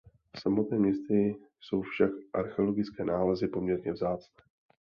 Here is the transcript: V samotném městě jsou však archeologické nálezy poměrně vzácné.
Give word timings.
V 0.35 0.39
samotném 0.41 0.81
městě 0.81 1.13
jsou 1.59 1.81
však 1.81 2.11
archeologické 2.33 3.03
nálezy 3.05 3.47
poměrně 3.47 3.91
vzácné. 3.93 4.43